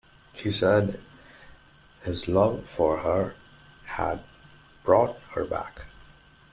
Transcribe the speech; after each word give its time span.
She 0.33 0.49
said 0.49 0.99
his 2.01 2.27
love 2.27 2.67
for 2.67 3.01
her 3.01 3.35
had 3.85 4.23
brought 4.83 5.19
her 5.33 5.45
back. 5.45 5.83